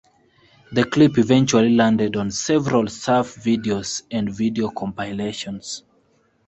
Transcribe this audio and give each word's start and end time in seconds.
The 0.71 0.83
clip 0.85 1.19
eventually 1.19 1.75
landed 1.75 2.15
on 2.15 2.31
several 2.31 2.87
surf 2.87 3.35
videos 3.35 4.01
and 4.09 4.33
video 4.33 4.71
compilations. 4.71 5.83